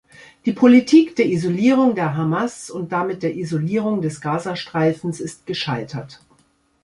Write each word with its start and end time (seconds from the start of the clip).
Die 0.45 0.51
Politik 0.51 1.15
der 1.15 1.27
Isolierung 1.27 1.93
der 1.93 2.15
Hamas 2.17 2.71
und 2.71 2.91
damit 2.91 3.21
der 3.21 3.35
Isolierung 3.35 4.01
des 4.01 4.19
Gazastreifens 4.19 5.19
ist 5.21 5.45
gescheitert. 5.45 6.21